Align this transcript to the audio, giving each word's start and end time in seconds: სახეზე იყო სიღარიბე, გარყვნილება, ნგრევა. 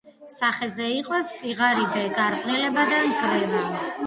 სახეზე 0.35 0.87
იყო 0.93 1.19
სიღარიბე, 1.27 2.07
გარყვნილება, 2.17 2.87
ნგრევა. 3.13 3.63